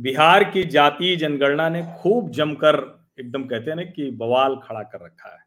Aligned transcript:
बिहार 0.00 0.44
की 0.44 0.64
जातीय 0.64 1.16
जनगणना 1.16 1.68
ने 1.68 1.94
खूब 1.98 2.30
जमकर 2.30 3.04
एकदम 3.20 3.44
कहते 3.44 3.70
हैं 3.70 3.76
ना 3.76 3.82
कि 3.82 4.10
बवाल 4.10 4.56
खड़ा 4.56 4.82
कर 4.82 5.04
रखा 5.04 5.32
है। 5.32 5.44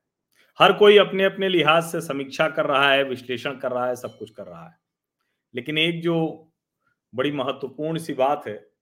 हर 0.59 0.73
कोई 0.73 0.97
अपने 0.97 1.23
अपने 1.23 1.49
लिहाज 1.49 1.83
से 1.83 2.01
समीक्षा 2.01 2.49
कर 2.49 2.65
रहा 2.65 2.91
है, 2.91 3.03
विश्लेषण 3.03 3.55
कर 3.55 3.71
रहा 3.71 3.87
है, 3.87 3.95
सब 3.95 4.17
कुछ 4.17 4.29
कर 4.29 4.43
रहा 4.43 4.67
है। 4.67 4.77
लेकिन 5.55 5.77
एक 5.77 6.01
जो 6.01 6.47
बड़ी 7.15 7.31
महत्वपूर्ण 7.31 7.97
सी 7.97 8.13
बात 8.13 8.47
है 8.47 8.74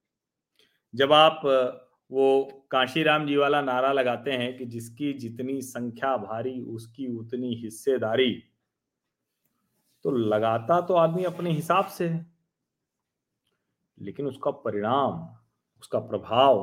जब 0.93 1.13
आप 1.13 1.41
वो 2.11 2.43
काशीराम 2.71 3.25
जी 3.27 3.35
वाला 3.37 3.61
नारा 3.61 3.91
लगाते 3.93 4.31
हैं 4.31 4.57
कि 4.57 4.65
जिसकी 4.65 5.13
जितनी 5.13 5.61
संख्या 5.61 6.15
भारी, 6.17 6.59
उसकी 6.61 7.07
उतनी 7.07 7.53
हिस्सेदारी 7.55 8.31
तो 10.05 10.11
लगाता 10.11 10.79
तो 10.81 10.93
आदमी 10.93 11.23
अपने 11.23 11.51
हिसाब 11.51 11.85
से 11.85 12.07
है। 12.07 12.25
लेकिन 13.97 14.27
उसका 14.27 14.51
परिणाम, 14.51 15.27
उसका 15.81 15.99
प्रभाव, 15.99 16.57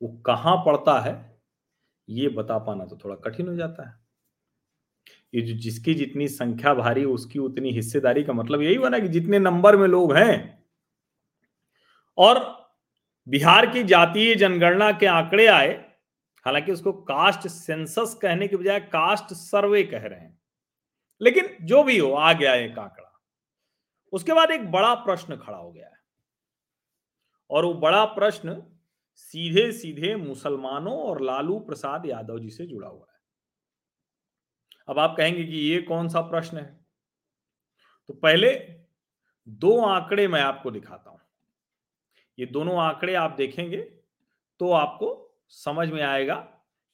वो 0.00 0.08
कहाँ 0.26 0.56
पड़ता 0.56 0.98
है, 1.00 1.42
ये 2.08 2.28
बता 2.28 2.58
पाना 2.58 2.84
तो 2.84 2.98
थोड़ा 3.04 3.16
कठिन 3.16 3.48
हो 3.48 3.54
जाता 3.56 3.88
है। 3.88 3.98
ये 5.34 5.40
जो 5.40 5.54
जिसकी 5.54 5.94
जितनी 5.94 6.28
संख्या 6.28 6.74
भारी, 6.74 7.04
उसकी 7.04 7.38
उतनी 7.38 7.70
हिस्सेदारी 7.70 8.24
का 8.24 8.32
मतलब 8.32 8.62
यही 8.62 8.78
बना 8.78 8.98
कि 8.98 9.08
जितने 9.08 9.38
नंबर 9.38 9.76
में 9.76 9.86
लोग 9.88 10.14
हैं, 10.14 10.64
और 12.18 12.59
बिहार 13.30 13.70
की 13.70 13.82
जातीय 13.82 14.34
जनगणना 14.34 14.92
के 14.92 15.06
आंकड़े 15.06 15.46
आए, 15.46 15.92
हालाँकि 16.44 16.72
उसको 16.72 16.92
कास्ट 16.92 17.48
सेंसस 17.48 18.18
कहने 18.22 18.48
के 18.48 18.56
बजाय 18.56 18.80
कास्ट 18.80 19.24
सर्वे 19.24 19.82
कह 19.82 20.06
रहे 20.06 20.20
हैं। 20.20 20.40
लेकिन 21.22 21.56
जो 21.62 21.82
भी 21.82 21.98
हो, 21.98 22.12
आ 22.12 22.32
गया 22.32 22.54
एक 22.54 22.78
आंकड़ा। 22.78 23.22
उसके 24.12 24.32
बाद 24.32 24.50
एक 24.50 24.70
बड़ा 24.70 24.94
प्रश्न 24.94 25.36
खड़ा 25.36 25.58
हो 25.58 25.72
गया 25.72 25.86
है। 25.86 26.00
और 27.50 27.64
वो 27.64 27.74
बड़ा 27.74 28.04
प्रश्न 28.04 28.62
सीधे 29.14 29.72
सीधे 29.72 30.16
मुसलमानों 30.16 30.98
और 30.98 31.22
लालू 31.22 31.58
प्रसाद 31.58 32.06
यादव 32.06 32.38
जी 32.38 32.50
से 32.50 32.66
जुड़ा 32.66 32.88
हुआ 32.88 33.06
है। 33.12 33.20
अब 34.88 34.98
आप 34.98 35.14
कहेंगे 35.18 35.44
कि 35.44 35.56
ये 35.56 35.82
कौन 35.82 36.08
सा 36.08 36.20
प्रश्न 36.20 36.56
है? 36.56 36.80
तो 38.08 38.14
पहले 38.14 38.50
दो 39.48 39.84
आंकड़े 39.84 40.28
मैं 40.28 40.42
आपको 40.42 40.70
दिखाता 40.70 41.10
हूँ। 41.10 41.19
ये 42.38 42.46
दोनों 42.46 42.78
आंकड़े 42.78 43.14
आप 43.14 43.30
देखेंगे 43.30 43.82
तो 44.60 44.72
आपको 44.72 45.38
समझ 45.48 45.90
में 45.90 46.02
आएगा 46.02 46.34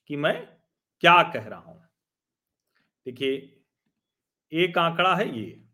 कि 0.06 0.16
मैं 0.16 0.58
क्या 1.00 1.22
कह 1.22 1.48
रहा 1.48 1.60
हूँ। 1.60 1.88
देखिए, 3.06 3.64
एक 4.52 4.78
आंकड़ा 4.78 5.16
है 5.16 5.38
ये। 5.38 5.68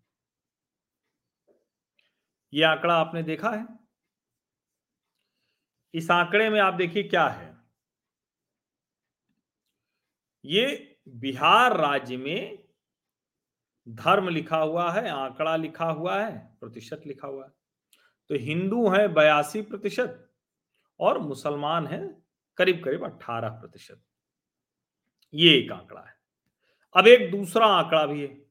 ये 2.52 2.62
आंकड़ा 2.62 2.94
आपने 2.94 3.22
देखा 3.22 3.50
है? 3.50 3.66
इस 5.94 6.10
आंकड़े 6.10 6.50
में 6.50 6.60
आप 6.60 6.74
देखिए 6.74 7.02
क्या 7.02 7.28
है। 7.28 7.56
ये 10.44 10.98
बिहार 11.08 11.76
राज्य 11.76 12.16
में 12.16 12.68
धर्म 13.88 14.28
लिखा 14.28 14.56
हुआ 14.56 14.92
है, 14.92 15.08
आंकड़ा 15.08 15.56
लिखा 15.56 15.84
हुआ 15.84 16.24
है, 16.24 16.56
प्रतिशत 16.60 17.02
लिखा 17.06 17.28
हुआ 17.28 17.44
है। 17.44 17.61
तो 18.32 18.36
हिंदू 18.38 18.88
है 18.88 19.08
बयासी 19.08 19.62
प्रतिशत 19.62 20.32
और 21.00 21.18
मुसलमान 21.18 21.86
है 21.86 22.22
करीब 22.56 22.84
करीब 22.84 23.04
अट्ठारह 23.04 23.48
प्रतिशत। 23.48 24.02
ये 25.34 25.58
एक 25.58 25.72
आंकड़ा 25.72 26.00
है। 26.00 26.14
अब 26.96 27.06
एक 27.06 27.30
दूसरा 27.30 27.66
आंकड़ा 27.66 28.06
भी 28.06 28.20
है। 28.20 28.46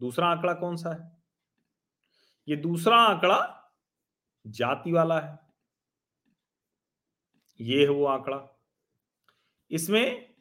दूसरा 0.00 0.28
आंकड़ा 0.28 0.54
कौन 0.54 0.76
सा 0.76 0.90
है? 0.90 1.22
ये 2.48 2.56
दूसरा 2.56 2.96
आंकड़ा 2.96 3.70
जाति 4.46 4.92
वाला 4.92 5.20
है। 5.20 5.38
ये 7.60 7.82
है 7.82 7.88
वो 7.88 8.04
आंकड़ा। 8.04 8.60
इसमें 9.70 10.34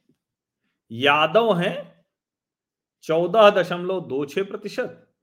यादव 0.92 1.58
हैं 1.58 2.06
चौदह 3.02 3.50
दशमलव 3.50 4.08
दो 4.08 4.26
छह 4.26 4.44
प्रतिशत 4.44 5.16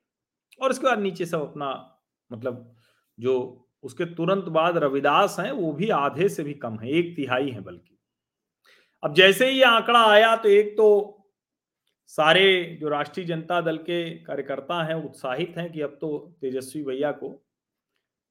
और 0.62 0.71
इसके 0.71 0.87
बाद 0.87 0.99
नीचे 0.99 1.27
सब 1.27 1.51
अपना 1.51 2.01
मतलब 2.33 2.74
जो 3.21 3.67
उसके 3.83 4.05
तुरंत 4.05 4.45
बाद 4.45 4.77
रविदास 4.77 5.37
हैं, 5.41 5.53
वो 5.53 5.73
भी 5.73 5.89
आधे 5.89 6.29
से 6.29 6.43
भी 6.43 6.55
कम 6.55 6.79
है, 6.79 6.91
एक 6.91 7.17
तिहाई 7.17 7.51
है 7.51 7.61
बल्कि। 7.61 7.99
अब 9.05 9.15
जैसे 9.15 9.51
ही 9.51 9.59
ये 9.59 9.65
आंकड़ा 9.65 10.07
आया 10.07 10.37
तो 10.37 10.49
एक 10.49 10.77
तो 10.77 11.21
सारे 12.07 12.79
जो 12.81 12.89
राष्ट्रीय 12.89 13.27
जनता 13.27 13.61
दल 13.61 13.77
के 13.77 14.19
कार्यकर्ता 14.19 14.85
हैं, 14.85 14.95
उत्साहित 14.95 15.55
हैं 15.59 15.73
कि 15.73 15.81
अब 15.81 15.99
तो 16.01 16.37
तेजस्वी 16.41 16.83
भैया 16.83 17.13
को 17.13 17.47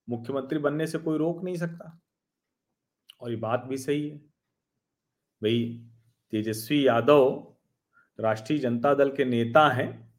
मुख्यमंत्री 0.10 0.60
बनने 0.60 0.88
से 0.88 0.98
कोई 0.98 1.18
रोक 1.18 1.44
नहीं 1.44 1.56
सकता। 1.56 2.02
और 3.22 3.30
ये 3.30 3.36
बात 3.36 3.64
भी 3.64 3.78
सही 3.78 4.10
है। 4.10 4.18
भाई, 5.44 5.86
तेजस्वी 6.32 6.88
यादव 6.88 7.54
राष्ट्रीय 8.20 8.60
जनता 8.60 8.94
दल 8.94 9.12
के 9.12 9.26
नेता 9.26 9.70
हैं 9.70 10.14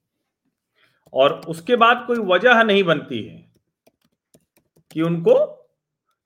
और 1.13 1.41
उसके 1.49 1.77
बाद 1.77 2.05
कोई 2.07 2.19
वजह 2.19 2.63
नहीं 2.63 2.85
बनती 2.85 3.23
है। 3.23 3.54
कि 4.95 5.03
उनको 5.03 5.35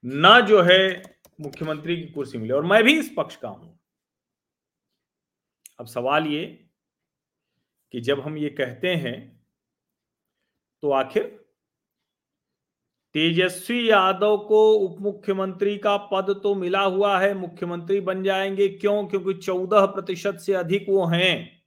न 0.04 0.40
जो 0.48 0.62
है 0.62 1.02
मुख्यमंत्री 1.40 1.96
की 1.96 2.08
कुर्सी 2.08 2.38
मिले। 2.38 2.54
और 2.54 2.64
मैं 2.64 2.82
भी 2.84 2.98
इस 2.98 3.12
पक्ष 3.16 3.36
का 3.36 3.48
हूँ। 3.48 3.78
अब 5.80 5.86
सवाल 5.86 6.26
ये 6.26 6.44
कि 7.92 8.00
जब 8.00 8.20
हम 8.20 8.36
ये 8.38 8.48
कहते 8.50 8.94
हैं 8.94 9.46
तो 10.82 10.90
आखिर 10.90 11.24
तेजस्वी 13.14 13.90
यादव 13.90 14.36
को 14.38 14.72
उप 14.72 15.00
मुख्यमंत्री 15.00 15.78
का 15.78 15.96
पद 15.96 16.40
तो 16.42 16.54
मिला 16.54 16.80
हुआ 16.80 17.18
है, 17.20 17.34
मुख्यमंत्री 17.34 18.00
बन 18.00 18.22
जाएँगे 18.22 18.68
क्यों? 18.68 19.06
क्योंकि 19.06 19.34
चौदह 19.34 19.86
प्रतिशत 19.86 20.38
से 20.38 20.52
अधिक 20.54 20.86
वो 20.88 21.06
हैं। 21.06 21.62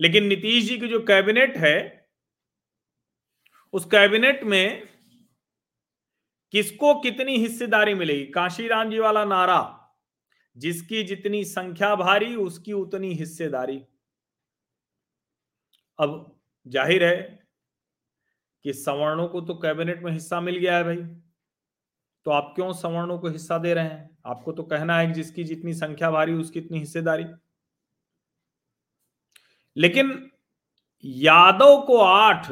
लेकिन 0.00 0.24
नीतीश 0.24 0.64
जी 0.64 0.78
की 0.78 0.88
जो 0.88 1.00
कैबिनेट 1.00 1.56
है, 1.56 2.08
उस 3.72 3.84
कैबिनेट 3.84 4.42
में 4.44 4.88
किसको 6.52 6.94
कितनी 7.00 7.36
हिस्सेदारी 7.36 7.94
मिलेगी? 7.94 8.24
काशीराम 8.24 8.90
जी 8.90 8.98
वाला 8.98 9.24
नारा, 9.24 9.60
जिसकी 10.56 11.02
जितनी 11.04 11.44
संख्या 11.44 11.94
भारी, 11.94 12.34
उसकी 12.36 12.72
उतनी 12.72 13.12
हिस्सेदारी। 13.14 13.80
अब 15.98 16.34
ज़ाहिर 16.66 17.04
है 17.04 17.16
कि 18.64 18.72
सवर्णों 18.72 19.26
को 19.28 19.40
तो 19.40 19.54
कैबिनेट 19.54 20.02
में 20.02 20.12
हिस्सा 20.12 20.40
मिल 20.40 20.56
गया 20.56 20.76
है 20.76 20.84
भाई। 20.84 20.96
तो 22.26 22.30
आप 22.30 22.52
क्यों 22.56 22.72
सवर्णों 22.72 23.18
को 23.18 23.28
हिस्सा 23.28 23.58
दे 23.58 23.74
रहे 23.74 23.84
हैं? 23.84 24.18
आपको 24.26 24.52
तो 24.52 24.62
कहना 24.62 24.98
है 24.98 25.06
कि 25.06 25.12
जिसकी 25.12 25.44
जितनी 25.44 25.74
संख्या 25.74 26.10
भारी, 26.10 26.32
उसकी 26.34 26.58
इतनी 26.58 26.78
हिस्सेदारी। 26.78 27.24
लेकिन 29.76 30.30
यादव 31.04 31.80
को 31.86 31.98
आठ 31.98 32.50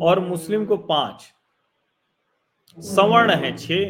और 0.00 0.20
मुस्लिम 0.20 0.66
को 0.66 0.76
पाँच। 0.76 1.32
सवर्ण 2.78 3.34
है 3.34 3.56
छे। 3.58 3.84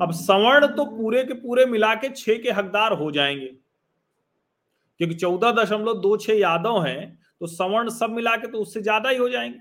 अब 0.00 0.12
सवर्ण 0.14 0.66
तो 0.66 0.84
पूरे 0.86 1.22
के 1.24 1.34
पूरे 1.34 1.64
मिला 1.66 1.94
के 1.94 2.08
छे 2.10 2.36
के 2.38 2.50
हकदार 2.50 2.92
हो 2.92 3.10
जाएँगे। 3.10 3.46
क्योंकि 5.00 5.14
चौदह 5.14 5.52
दशमलव 5.52 6.00
दो 6.00 6.16
छह 6.16 6.32
यादव 6.32 6.82
हैं 6.82 7.18
तो 7.40 7.46
सवर्ण 7.48 7.90
सब 7.90 8.10
मिला 8.10 8.36
के 8.36 8.46
तो 8.48 8.58
उससे 8.58 8.80
ज़्यादा 8.82 9.08
ही 9.08 9.16
हो 9.16 9.28
जाएँगे। 9.28 9.58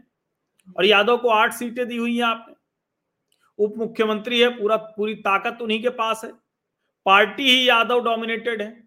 और 0.77 0.85
यादव 0.85 1.17
को 1.17 1.29
आठ 1.29 1.53
सीटें 1.53 1.87
दी 1.87 1.97
हुई 1.97 2.15
हैं 2.17 2.23
आपने। 2.23 2.53
उप 3.59 3.73
मुख्यमंत्री 3.77 4.39
है, 4.39 4.49
पूरा, 4.51 4.75
पूरी 4.77 5.13
ताकत 5.15 5.61
उन्हीं 5.61 5.81
के 5.83 5.89
पास 5.91 6.21
है। 6.25 6.31
पार्टी 7.05 7.43
ही 7.43 7.67
यादव 7.69 8.03
डोमिनेटेड 8.03 8.61
है। 8.61 8.83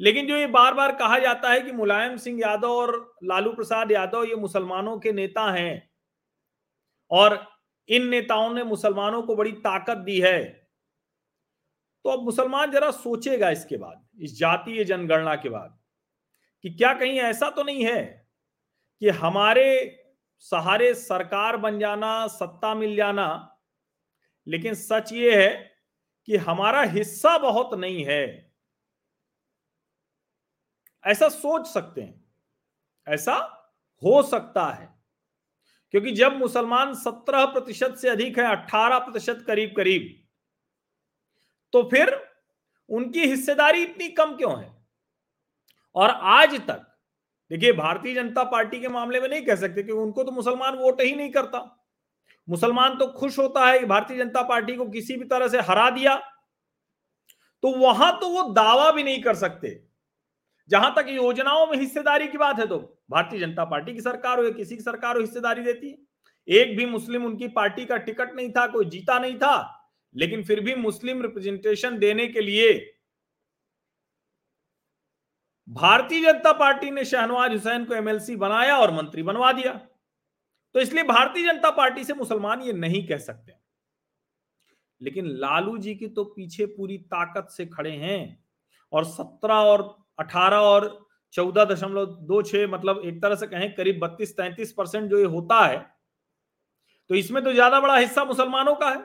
लेकिन 0.00 0.26
जो 0.26 0.36
ये 0.36 0.46
बार 0.48 0.74
बार 0.74 0.92
कहा 0.94 1.18
जाता 1.18 1.50
है 1.50 1.60
कि 1.60 1.72
मुलायम 1.72 2.16
सिंह 2.16 2.40
यादव 2.40 2.68
और 2.70 3.14
लालू 3.24 3.52
प्रसाद 3.52 3.92
यादव 3.92 4.24
ये 4.24 4.34
मुसलमानों 4.36 4.98
के 4.98 5.12
नेता 5.12 5.50
हैं, 5.52 5.90
और 7.10 7.34
इन 7.88 8.08
नेताओं 8.08 8.52
ने 8.54 8.62
मुसलमानों 8.64 9.22
को 9.22 9.36
बड़ी 9.36 9.52
ताकत 9.52 9.96
दी 9.96 10.20
है। 10.20 10.42
तो 12.04 12.10
अब 12.10 12.22
मुसलमान 12.22 12.70
जरा 12.70 12.90
सोचेगा 12.90 13.50
इसके 13.50 13.76
बाद, 13.76 14.08
इस 14.20 14.38
जातीय 14.38 14.84
जनगणना 14.84 15.34
के 15.36 15.48
बाद, 15.48 15.78
कि 16.62 16.70
क्या 16.70 16.94
कहीं 16.94 17.18
ऐसा 17.20 17.50
तो 17.50 17.62
नहीं 17.62 17.84
है 17.84 18.28
कि 19.02 19.08
हमारे 19.08 20.02
सहारे 20.38 20.94
सरकार 20.94 21.56
बन 21.56 21.78
जाना, 21.78 22.26
सत्ता 22.26 22.74
मिल 22.74 22.96
जाना, 22.96 23.58
लेकिन 24.46 24.74
सच 24.74 25.12
ये 25.12 25.44
है 25.44 25.72
कि 26.28 26.36
हमारा 26.36 26.82
हिस्सा 26.82 27.38
बहुत 27.38 27.74
नहीं 27.74 28.04
है। 28.04 28.52
ऐसा 31.04 31.28
सोच 31.28 31.66
सकते 31.66 32.00
हैं, 32.00 32.24
ऐसा 33.06 33.34
हो 34.02 34.22
सकता 34.22 34.66
है। 34.70 34.95
क्योंकि 35.96 36.10
जब 36.12 36.36
मुसलमान 36.36 36.92
सत्रह 36.94 37.44
प्रतिशत 37.44 37.94
से 37.96 38.08
अधिक 38.08 38.38
है 38.38 38.44
अट्ठारह 38.46 38.98
प्रतिशत 38.98 39.42
करीब 39.46 39.72
करीब 39.76 40.08
तो 41.72 41.82
फिर 41.82 42.10
उनकी 42.90 43.20
हिस्सेदारी 43.20 43.82
इतनी 43.82 44.08
कम 44.08 44.34
क्यों 44.36 44.58
है? 44.58 44.68
और 45.96 46.10
आज 46.10 46.54
तक, 46.60 46.82
देखिए, 47.50 47.72
भारतीय 47.72 48.14
जनता 48.14 48.44
पार्टी 48.44 48.80
के 48.80 48.88
मामले 48.88 49.20
में 49.20 49.28
नहीं 49.28 49.42
कह 49.42 49.56
सकते 49.56 49.82
कि 49.82 49.92
उनको 49.92 50.24
तो 50.24 50.32
मुसलमान 50.32 50.74
वोट 50.74 51.00
ही 51.00 51.14
नहीं 51.14 51.30
करता। 51.30 51.60
मुसलमान 52.48 52.96
तो 52.98 53.06
खुश 53.12 53.38
होता 53.38 53.66
है 53.66 53.78
कि 53.78 53.86
भारतीय 53.86 54.18
जनता 54.18 54.42
पार्टी 54.42 54.74
को 54.74 54.86
किसी 54.88 55.16
भी 55.16 55.24
तरह 55.24 55.48
से 55.48 55.60
हरा 55.60 55.88
दिया 55.90 56.16
तो 57.62 57.72
वहाँ 57.78 58.12
तो 58.20 58.28
वो 58.28 58.42
दावा 58.52 58.90
भी 58.90 59.02
नहीं 59.02 59.22
कर 59.22 59.34
सकते। 59.36 59.74
जहाँ 60.70 60.94
तक 60.96 61.08
योजनाओं 61.08 61.66
में 61.66 61.78
हिस्सेदारी 61.78 62.28
की 62.28 62.38
बात 62.38 62.58
है 62.58 62.66
तो 62.66 62.95
भारतीय 63.10 63.40
जनता 63.40 63.64
पार्टी 63.64 63.94
की 63.94 64.00
सरकार 64.00 64.38
हो 64.38 64.44
या 64.44 64.50
किसी 64.50 64.76
की 64.76 64.82
सरकार 64.82 65.14
हो, 65.16 65.20
हिस्सेदारी 65.20 65.62
देती 65.62 65.90
है। 65.90 65.96
एक 66.48 66.76
भी 66.76 66.86
मुस्लिम 66.86 67.24
उनकी 67.24 67.48
पार्टी 67.48 67.84
का 67.86 67.96
टिकट 67.96 68.34
नहीं 68.34 68.50
था, 68.50 68.66
कोई 68.66 68.84
जीता 68.84 69.18
नहीं 69.18 69.36
था, 69.38 69.90
लेकिन 70.14 70.44
फिर 70.44 70.60
भी 70.60 70.74
मुस्लिम 70.74 71.22
रिप्रेजेंटेशन 71.22 71.98
देने 71.98 72.26
के 72.26 72.40
लिए 72.40 72.92
भारतीय 75.68 76.22
जनता 76.22 76.52
पार्टी 76.52 76.90
ने 76.90 77.04
शहनवाज 77.04 77.52
हुसैन 77.52 77.84
को 77.84 77.94
एमएलसी 77.94 78.36
बनाया 78.36 78.76
और 78.78 78.90
मंत्री 78.90 79.22
बनवा 79.22 79.52
दिया। 79.52 79.72
तो 80.74 80.80
इसलिए 80.80 81.04
भारतीय 81.04 81.42
जनता 81.42 81.70
पार्टी 81.70 82.04
से 82.04 82.14
मुसलमान 82.14 82.62
ये 82.62 82.72
नहीं 82.72 83.06
कह 83.06 83.18
सकते। 83.18 83.52
लेकिन 85.00 85.26
लालू 85.26 85.78
जी 85.78 85.94
की 85.94 86.08
तो 86.08 86.24
पीछे 86.24 86.66
पूरी 86.66 86.98
ताकत 86.98 87.48
से 87.50 87.66
खड़े 87.66 87.90
हैं 87.90 88.44
और 88.92 89.04
सत्रह 89.04 89.54
और 89.54 89.82
अठारह 90.18 90.56
और 90.56 91.05
चौदह 91.36 91.64
दशमलव 91.64 92.04
दो 92.26 92.40
छह 92.42 92.66
मतलब 92.68 93.00
एक 93.04 93.20
तरह 93.22 93.34
से 93.36 93.46
कहें 93.46 93.74
करीब 93.74 93.98
बत्तीस 94.00 94.36
तैंतीस 94.36 94.72
परसेंट 94.72 95.10
जो 95.10 95.18
ये 95.18 95.24
होता 95.32 95.64
है 95.64 95.78
तो 97.10 97.14
इसमें 97.14 97.42
तो 97.44 97.52
ज़्यादा 97.52 97.80
बड़ा 97.80 97.96
हिस्सा 97.96 98.24
मुसलमानों 98.24 98.74
का 98.74 98.88
है। 98.90 99.02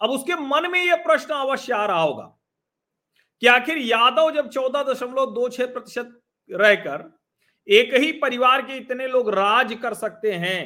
अब 0.00 0.10
उसके 0.10 0.34
मन 0.42 0.70
में 0.70 0.80
यह 0.80 0.96
प्रश्न 1.04 1.34
अवश्य 1.34 1.72
आ 1.74 1.84
रहा 1.86 2.00
होगा 2.00 2.24
कि 3.42 3.46
आखिर 3.48 3.78
यादव 3.78 4.30
जब 4.32 4.48
चौदह 4.50 4.82
दशमलव 4.84 5.32
दो 5.34 5.48
छह 5.48 5.66
प्रतिशत 5.68 6.20
रहकर 6.50 7.10
एक 7.68 7.94
ही 7.94 8.12
परिवार 8.18 8.62
के 8.62 8.76
इतने 8.76 9.06
लोग 9.08 9.30
राज 9.30 9.72
कर 9.82 9.94
सकते 9.94 10.32
हैं 10.34 10.60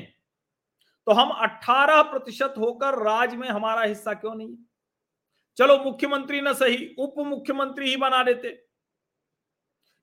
तो 1.06 1.12
हम 1.12 1.30
18 1.42 2.02
प्रतिशत 2.10 2.54
होकर 2.58 2.98
राज 3.04 3.34
में 3.34 3.48
हमारा 3.48 3.82
हिस्सा 3.82 4.12
क्यों 4.14 4.34
नहीं? 4.34 4.54
चलो 5.58 5.76
मुख्यमंत्री 5.78 6.40
ना 6.40 6.52
सही, 6.54 6.94
उप 6.98 7.14
मुख्यमंत्री 7.20 7.88
ही 7.88 7.96
बना 7.98 8.22
देते। 8.24 8.48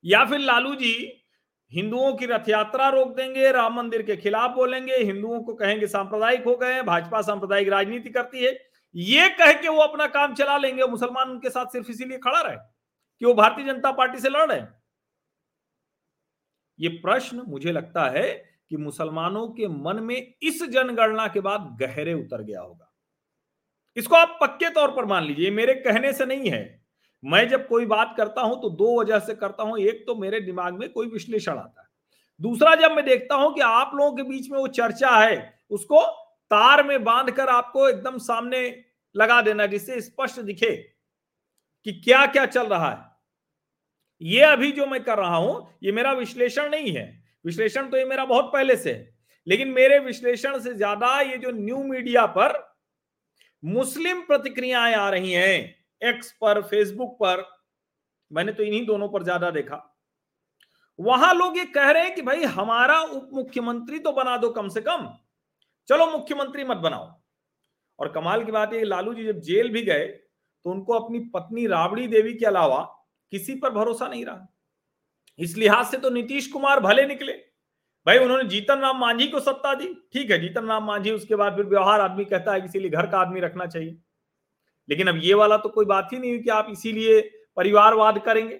या 0.03 0.25
फिर 0.25 0.39
लालू 0.39 0.75
जी, 0.75 1.25
हिंदुओं 1.71 2.13
की 2.13 2.25
रथ 2.25 2.49
यात्रा 2.49 2.89
रोक 2.89 3.15
देंगे, 3.15 3.51
राम 3.51 3.75
मंदिर 3.75 4.01
के 4.01 4.15
खिलाफ 4.17 4.51
बोलेंगे, 4.51 4.95
हिंदुओं 4.95 5.41
को 5.43 5.53
कहेंगे 5.53 5.87
सांप्रदायिक 5.87 6.43
हो 6.43 6.55
गए 6.55 6.81
भाजपा 6.81 7.21
सांप्रदायिक 7.21 7.69
राजनीति 7.69 8.09
करती 8.09 8.43
है। 8.43 8.57
ये 8.95 9.29
कह 9.29 9.53
के 9.53 9.69
वो 9.69 9.81
अपना 9.81 10.07
काम 10.07 10.33
चला 10.35 10.57
लेंगे 10.57 10.83
मुसलमान 10.83 11.29
उनके 11.29 11.49
साथ 11.49 11.65
सिर्फ़ 11.65 11.91
इसीलिए 11.91 12.17
खड़ा 12.17 12.41
रहे 12.41 12.55
कि 12.55 13.25
वो 13.25 13.33
भारतीय 13.33 13.65
जनता 13.65 13.91
पार्टी 13.91 14.19
से 14.19 14.29
लड़ 14.29 14.51
रहे 14.51 14.61
ये 16.79 16.89
प्रश्न 16.89 17.43
मुझे 17.47 17.71
लगता 17.71 18.09
है 18.09 18.27
कि 18.69 18.77
मुसलमानों 18.77 19.47
के 19.47 19.67
मन 19.67 19.99
में 20.03 20.33
इस 20.43 20.63
जनगणना 20.63 21.27
के 21.27 21.39
बाद 21.39 21.77
गहरे 21.81 22.13
उतर 22.13 22.43
गया 22.43 22.61
होगा। 22.61 22.93
इसको 23.97 24.15
आप 24.15 24.37
पक्के 24.41 24.69
तौर 24.69 24.91
पर 24.91 25.05
मान 25.05 25.23
लीजिए 25.23 25.51
मेरे 25.51 25.73
कहने 25.73 26.13
से 26.13 26.25
नहीं 26.25 26.49
है। 26.49 26.78
मैं 27.23 27.47
जब 27.49 27.67
कोई 27.67 27.85
बात 27.85 28.13
करता 28.17 28.41
हूँ 28.41 28.61
तो 28.61 28.69
दो 28.71 28.99
वजह 29.01 29.19
से 29.19 29.33
करता 29.35 29.63
हूँ। 29.63 29.77
एक 29.79 30.03
तो 30.07 30.15
मेरे 30.15 30.39
दिमाग 30.41 30.73
में 30.73 30.89
कोई 30.91 31.07
विश्लेषण 31.07 31.51
आता 31.51 31.81
है। 31.81 31.87
दूसरा, 32.39 32.75
जब 32.75 32.91
मैं 32.91 33.05
देखता 33.05 33.35
हूँ 33.35 33.53
कि 33.55 33.61
आप 33.61 33.91
लोगों 33.95 34.15
के 34.17 34.23
बीच 34.23 34.49
में 34.51 34.57
वो 34.59 34.67
चर्चा 34.67 35.17
है, 35.17 35.53
उसको 35.71 36.01
तार 36.51 36.83
में 36.83 37.03
बाँध 37.03 37.31
कर 37.31 37.49
आपको 37.49 37.87
एकदम 37.89 38.17
सामने 38.17 38.83
लगा 39.15 39.41
देना, 39.41 39.65
जिससे 39.65 40.01
स्पष्ट 40.01 40.39
दिखे 40.39 40.75
कि 41.85 41.91
क्या 41.93 42.25
क्या 42.25 42.45
चल 42.45 42.67
रहा 42.67 42.89
है। 42.89 43.07
ये 44.21 44.41
अभी 44.41 44.71
जो 44.71 44.85
मैं 44.85 45.03
कर 45.03 45.17
रहा 45.17 45.35
हूँ, 45.35 45.67
ये 45.83 45.91
मेरा 45.91 46.11
विश्लेषण 46.13 46.69
नहीं 46.69 46.91
है। 46.91 47.23
विश्लेषण 47.45 47.89
तो 47.89 47.97
ये 47.97 48.05
मेरा 48.05 48.25
बहुत 48.25 48.49
पहले 48.53 48.75
से 48.75 48.93
है। 48.93 49.17
लेकिन 49.47 49.67
मेरे 49.67 49.99
विश्लेषण 49.99 50.59
से 50.59 50.73
ज़्यादा 50.73 51.19
ये 51.21 51.37
जो 51.37 51.51
न्यू 51.51 51.83
मीडिया 51.83 52.25
पर 52.27 52.57
मुस्लिम 53.63 54.21
प्रतिक्रियाएँ 54.21 54.95
आ 54.95 55.09
रही 55.09 55.31
हैं 55.31 55.75
एक्स 56.01 56.31
पर 56.41 56.61
फेसबुक 56.63 57.15
पर, 57.15 57.45
मैंने 58.31 58.51
तो 58.51 58.63
इन्हीं 58.63 58.85
दोनों 58.85 59.07
पर 59.09 59.23
ज़्यादा 59.23 59.49
देखा। 59.51 59.85
वहाँ 60.99 61.33
लोग 61.33 61.57
ये 61.57 61.65
कह 61.67 61.89
रहे 61.91 62.03
हैं 62.03 62.13
कि 62.15 62.21
भाई 62.21 62.43
हमारा 62.45 62.99
उप 63.01 63.29
मुख्यमंत्री 63.33 63.99
तो 63.99 64.11
बना 64.13 64.37
दो 64.37 64.49
कम 64.51 64.67
से 64.69 64.81
कम। 64.81 65.07
चलो 65.89 66.05
मुख्यमंत्री 66.07 66.63
मत 66.63 66.77
बनाओ। 66.79 67.07
और 67.99 68.11
कमाल 68.11 68.43
की 68.45 68.51
बात 68.51 68.73
है 68.73 68.83
लालू 68.85 69.13
जी 69.13 69.25
जब 69.25 69.39
जेल 69.41 69.69
भी 69.69 69.81
गए 69.83 70.05
तो 70.05 70.71
उनको 70.71 70.93
अपनी 70.95 71.19
पत्नी 71.29 71.65
राबड़ी 71.67 72.07
देवी 72.07 72.33
के 72.33 72.45
अलावा 72.45 72.81
किसी 73.31 73.55
पर 73.55 73.69
भरोसा 73.71 74.07
नहीं 74.07 74.25
रहा। 74.25 74.47
इस 75.39 75.55
लिहाज 75.57 75.85
से 75.85 75.97
तो 75.97 76.09
नीतीश 76.09 76.47
कुमार 76.47 76.79
भले 76.79 77.05
निकले। 77.05 77.33
भाई 78.07 78.17
उन्होंने 78.17 78.43
जीतन 78.45 78.79
राम 78.79 78.99
मांझी 78.99 79.27
को 79.27 79.39
सत्ता 79.39 79.73
दी। 79.73 79.93
ठीक 80.13 80.31
है, 80.31 80.39
जीतन 80.39 80.65
राम 80.65 80.85
मांझी, 80.85 81.11
उसके 81.11 81.35
बाद 81.35 81.55
फिर 81.55 81.65
व्यवहार 81.65 82.01
आदमी 82.01 82.25
कहता 82.25 82.53
है 82.53 82.65
इसीलिए 82.65 82.89
घर 82.91 83.07
का 83.07 83.19
आदमी 83.19 83.39
रखना 83.39 83.65
चाहिए। 83.67 83.97
लेकिन 84.89 85.07
अब 85.07 85.19
ये 85.23 85.33
वाला 85.33 85.57
तो 85.57 85.69
कोई 85.69 85.85
बात 85.85 86.09
ही 86.13 86.19
नहीं 86.19 86.31
हुई 86.31 86.39
कि 86.39 86.49
आप 86.49 86.67
इसीलिए 86.71 87.21
परिवारवाद 87.57 88.19
करेंगे। 88.19 88.59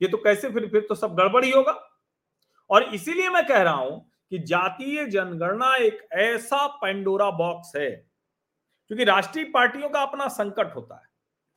ये 0.00 0.08
तो 0.08 0.16
कैसे 0.16 0.50
फिर 0.50 0.68
फिर 0.68 0.86
तो 0.88 0.94
सब 0.94 1.14
गड़बड़ 1.16 1.44
ही 1.44 1.50
होगा। 1.50 1.72
और 2.70 2.82
इसीलिए 2.94 3.28
मैं 3.30 3.46
कह 3.46 3.62
रहा 3.62 3.74
हूँ 3.74 4.10
कि 4.32 4.38
जातीय 4.40 5.04
जनगणना 5.06 5.74
एक 5.76 6.06
ऐसा 6.14 6.66
पेंडोरा 6.76 7.30
बॉक्स 7.32 7.72
है, 7.76 7.90
क्योंकि 8.90 9.04
राष्ट्रीय 9.04 9.44
पार्टियों 9.44 9.88
का 9.88 10.02
अपना 10.02 10.28
संकट 10.30 10.74
होता 10.76 10.94
है। 10.94 11.08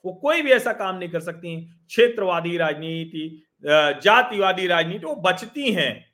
वो 0.06 0.14
कोई 0.14 0.42
भी 0.42 0.52
ऐसा 0.52 0.74
काम 0.74 0.96
नहीं 0.96 1.10
कर 1.10 1.20
सकती। 1.22 1.56
क्षेत्रवादी 1.88 2.58
राजनीति 2.58 3.44
जातिवादी 3.64 4.68
राजनीति, 4.68 5.06
वो 5.06 5.16
बचती 5.18 5.72
हैं। 5.74 6.06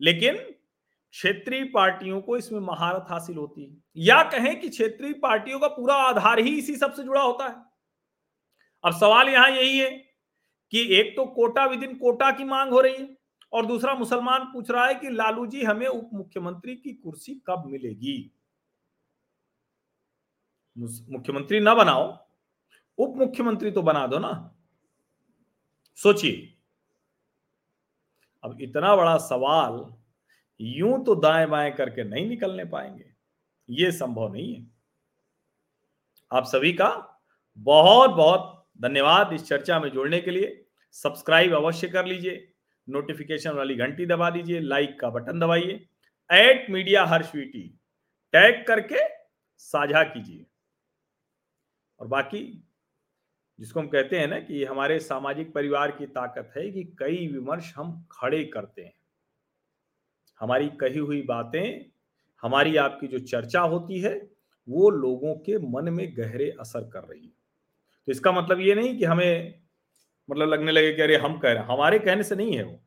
लेकिन 0.00 0.38
क्षेत्रीय 1.14 1.64
पार्टियों 1.64 2.20
को 2.20 2.36
इसमें 2.36 2.60
महारत 2.60 3.06
हासिल 3.08 3.36
होती 3.36 3.64
है। 3.64 3.76
या 3.96 4.22
कहें 4.22 4.60
कि 4.60 4.68
क्षेत्रीय 4.68 5.12
पार्टियों 5.12 5.58
का 5.60 5.68
पूरा 5.68 5.94
आधार 5.94 6.38
ही 6.38 6.56
इसी 6.58 6.76
सबसे 6.76 7.02
जुड़ा 7.02 7.22
होता 7.22 7.48
है। 7.48 7.54
अब 8.84 8.92
सवाल 8.92 9.28
यहाँ 9.28 9.50
यही 9.50 9.78
है 9.78 9.90
कि 10.72 10.86
एक 10.94 11.16
तो 11.16 11.24
कोटा 11.26 11.64
विद 11.66 11.82
इन 11.82 11.94
कोटा 11.98 12.30
की 12.30 12.44
मांग 12.44 12.72
हो 12.72 12.80
रही 12.80 12.96
है 12.96 13.16
और 13.52 13.66
दूसरा 13.66 13.94
मुसलमान 13.94 14.44
पूछ 14.44 14.70
रहा 14.70 14.86
है 14.86 14.94
कि 14.94 15.10
लालू 15.10 15.46
जी 15.46 15.62
हमें 15.62 15.86
उप 15.86 16.10
मुख्यमंत्री 16.14 16.76
की 16.76 16.92
कुर्सी 16.92 17.34
कब 17.46 17.64
मिलेगी? 17.66 18.32
मुख्यमंत्री 20.76 21.60
ना 21.60 21.74
बनाओ, 21.74 22.06
उप 22.98 23.16
मुख्यमंत्री 23.16 23.70
तो 23.70 23.82
बना 23.82 24.06
दो 24.06 24.18
ना। 24.18 24.32
सोचिए। 25.98 26.48
अब 28.44 28.60
इतना 28.60 28.96
बड़ा 28.96 29.16
सवाल 29.16 29.72
यूँ 30.62 31.04
तो 31.04 31.14
दाएँ 31.14 31.46
बाएँ 31.46 31.72
करके 31.72 32.04
नहीं 32.04 32.28
निकलने 32.28 32.64
पाएँगे। 32.64 33.12
ये 33.70 33.92
संभव 33.92 34.32
नहीं 34.32 34.54
है। 34.54 34.66
आप 36.32 36.44
सभी 36.44 36.72
का 36.72 37.20
बहुत 37.56 38.10
बहुत 38.10 38.66
धन्यवाद 38.82 39.32
इस 39.32 39.46
चर्चा 39.46 39.80
में 39.80 39.90
जुड़ने 39.90 40.20
के 40.20 40.30
लिए। 40.30 40.66
सब्सक्राइब 40.92 41.54
अवश्य 41.54 41.88
कर 41.88 42.06
लीजिए। 42.06 42.52
नोटिफिकेशन 42.88 43.50
वाली 43.50 43.74
घंटी 43.74 44.06
दबा 44.06 44.30
दीजिए। 44.30 44.60
लाइक 44.60 45.00
का 45.00 45.10
बटन 45.10 45.40
दबाइए। 45.40 45.86
एट 46.32 46.70
मीडिया 46.70 47.04
हर 47.04 47.22
स्वीटी। 47.22 47.78
टैग 48.32 48.66
करके 48.66 48.98
साझा 49.58 50.02
कीजिए। 50.02 50.46
और 52.00 52.06
बाकी, 52.06 52.64
जिसको 53.60 53.80
हम 53.80 53.88
कहते 53.88 54.18
हैं 54.18 54.26
ना 54.26 54.40
कि 54.40 54.64
हमारे 54.64 54.98
सामाजिक 55.00 55.52
परिवार 55.52 55.90
की 55.90 56.06
ताकत 56.06 56.52
है 56.56 56.70
कि 56.70 56.84
कई 56.98 57.26
विमर्श 57.26 57.74
हम 57.76 58.08
खड़े 58.12 58.44
करते 58.44 58.82
हैं। 58.82 58.94
हमारी 60.42 60.68
कही 60.68 60.98
हुई 60.98 61.22
बातें, 61.22 61.84
हमारी 62.42 62.76
आपकी 62.76 63.06
जो 63.06 63.18
चर्चा 63.18 63.60
होती 63.60 64.00
है, 64.00 64.14
वो 64.68 64.90
लोगों 64.90 65.34
के 65.34 65.58
मन 65.58 65.88
में 65.88 66.06
गहरे 66.16 66.50
असर 66.60 66.88
कर 66.88 67.04
रही 67.04 67.22
है। 67.22 67.32
तो 68.08 68.12
इसका 68.12 68.32
मतलब 68.32 68.60
ये 68.60 68.74
नहीं 68.74 68.98
कि 68.98 69.04
हमें 69.04 69.60
मतलब 70.30 70.48
लगने 70.48 70.72
लगे 70.72 70.92
कि 70.92 71.02
अरे 71.02 71.16
हम 71.16 71.38
कह 71.38 71.48
रहे 71.48 71.62
हैं, 71.62 71.68
हमारे 71.68 71.98
कहने 71.98 72.22
से 72.22 72.36
नहीं 72.36 72.56
है 72.56 72.64
वो। 72.64 72.80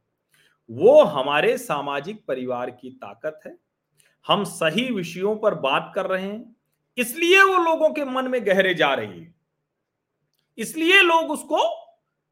वो 0.70 1.04
हमारे 1.04 1.58
सामाजिक 1.58 2.24
परिवार 2.28 2.70
की 2.72 2.90
ताकत 2.90 3.40
है। 3.46 3.58
हम 4.26 4.44
सही 4.44 4.90
विषयों 4.92 5.36
पर 5.36 5.56
बात 5.56 5.92
कर 5.96 6.06
रहे 6.06 6.24
हैं, 6.24 6.56
इसलिए 6.98 7.42
वो 7.44 7.58
लोगों 7.64 7.90
के 7.90 8.06
मन 8.06 8.28
में 8.28 8.46
गहरे 8.48 8.74
जा 8.74 8.94
रही 8.94 9.20
है। 9.20 9.34
इसलिए 10.58 11.02
लोग 11.02 11.32
उसको 11.32 11.60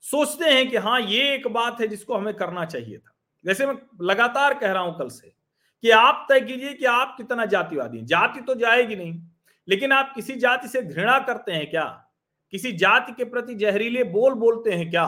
सोचते 0.03 0.45
हैं 0.45 0.69
कि 0.69 0.77
हाँ 0.77 1.01
ये 1.01 1.33
एक 1.35 1.47
बात 1.47 1.81
है 1.81 1.87
जिसको 1.87 2.17
हमें 2.17 2.33
करना 2.33 2.65
चाहिए 2.65 2.97
था। 2.97 3.12
जैसे 3.45 3.65
मैं 3.65 3.75
लगातार 4.01 4.53
कह 4.53 4.71
रहा 4.71 4.81
हूँ 4.83 4.97
कल 4.99 5.07
से 5.07 5.33
कि 5.83 5.89
आप 5.89 6.25
तय 6.29 6.39
कीजिए 6.39 6.73
कि 6.73 6.85
आप 6.85 7.13
कितना 7.17 7.45
जातिवादी 7.45 7.97
हैं। 7.97 8.05
जाति 8.05 8.41
तो 8.41 8.55
जाएगी 8.55 8.95
नहीं, 8.95 9.19
लेकिन 9.67 9.91
आप 9.91 10.11
किसी 10.15 10.35
जाति 10.35 10.67
से 10.67 10.81
घृणा 10.81 11.17
करते 11.19 11.51
हैं 11.51 11.69
क्या? 11.69 11.83
किसी 12.53 12.71
जाति 12.71 13.11
के 13.11 13.23
प्रति 13.23 13.55
जहरीले 13.55 14.03
बोल 14.03 14.33
बोलते 14.33 14.71
हैं 14.71 14.89
क्या? 14.89 15.05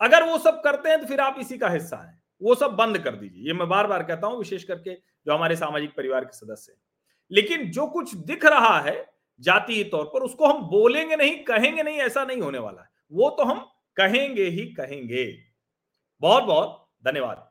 अगर 0.00 0.24
वो 0.24 0.38
सब 0.38 0.60
करते 0.62 0.88
हैं 0.88 1.00
तो 1.00 1.06
फिर 1.06 1.20
आप 1.20 1.36
इसी 1.40 1.58
का 1.58 1.68
हिस्सा 1.68 1.96
है। 1.96 2.18
वो 2.40 2.54
सब 2.54 2.70
बंद 2.70 2.98
कर 2.98 3.14
दीजिए। 3.14 3.46
ये 3.46 3.52
मैं 3.52 3.68
बार 3.68 3.86
बार 3.86 4.02
कहता 4.02 4.26
हूँ, 4.26 4.38
विशेष 4.38 4.64
करके 4.64 4.94
जो 4.94 5.34
हमारे 5.34 5.56
सामाजिक 5.56 5.90
परिवार 5.96 6.24
के 6.24 6.36
सदस्य 6.36 6.72
हैं। 6.72 6.80
लेकिन 7.30 7.70
जो 7.70 7.86
कुछ 7.86 8.14
दिख 8.16 8.44
रहा 8.44 8.78
है 8.80 9.04
जातीय 9.40 9.82
तौर 9.84 10.04
पर, 10.04 10.22
उसको 10.22 10.46
हम 10.46 10.62
बोलेंगे 10.62 11.16
नहीं, 11.16 11.36
कहेंगे 11.44 11.82
नहीं, 11.82 11.98
ऐसा 11.98 12.24
नहीं 12.24 12.40
होने 12.40 12.58
वाला 12.58 12.82
है। 12.82 12.88
वो 13.12 13.30
तो 13.30 13.44
हम 13.44 13.58
कहेंगे 13.96 14.44
ही 14.44 14.64
कहेंगे। 14.72 15.26
बहुत 16.22 16.44
बहुत 16.44 16.89
धन्यवाद। 17.04 17.49